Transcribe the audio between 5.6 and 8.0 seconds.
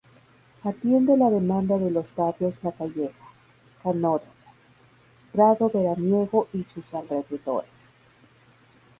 Veraniego y sus alrededores.